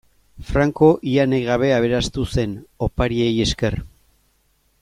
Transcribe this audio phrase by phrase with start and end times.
[0.51, 2.57] Franco ia nahi gabe aberastu zen,
[2.89, 3.81] opariei esker.